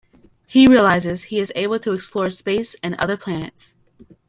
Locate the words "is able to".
1.39-1.91